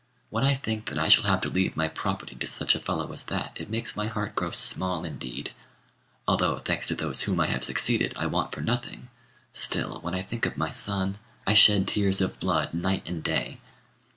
When 0.31 0.43
I 0.43 0.55
think 0.55 0.87
that 0.87 0.97
I 0.97 1.09
shall 1.09 1.25
have 1.25 1.41
to 1.41 1.47
leave 1.49 1.77
my 1.77 1.87
property 1.87 2.33
to 2.33 2.47
such 2.47 2.73
a 2.73 2.79
fellow 2.79 3.13
as 3.13 3.21
that, 3.25 3.51
it 3.53 3.69
makes 3.69 3.95
my 3.95 4.07
heart 4.07 4.33
grow 4.33 4.49
small 4.49 5.05
indeed. 5.05 5.51
Although, 6.27 6.57
thanks 6.57 6.87
to 6.87 6.95
those 6.95 7.19
to 7.19 7.25
whom 7.29 7.39
I 7.39 7.45
have 7.45 7.63
succeeded, 7.63 8.13
I 8.17 8.25
want 8.25 8.51
for 8.51 8.61
nothing, 8.61 9.11
still, 9.53 9.99
when 10.01 10.15
I 10.15 10.23
think 10.23 10.47
of 10.47 10.57
my 10.57 10.71
son, 10.71 11.19
I 11.45 11.53
shed 11.53 11.87
tears 11.87 12.19
of 12.19 12.39
blood 12.39 12.73
night 12.73 13.07
and 13.07 13.23
day." 13.23 13.61